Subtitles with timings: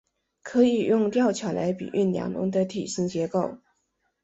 [0.41, 3.59] 可以用吊桥来比喻梁龙的体型结构。